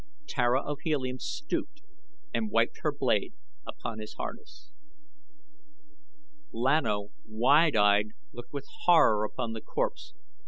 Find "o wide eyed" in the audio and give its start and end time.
6.87-8.07